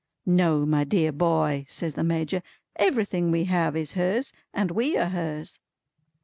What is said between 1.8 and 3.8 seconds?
the Major. "Everything we have